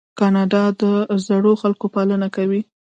کاناډا 0.19 0.63
د 0.81 0.83
زړو 1.25 1.51
خلکو 1.61 1.85
پالنه 1.95 2.27
کوي. 2.35 2.61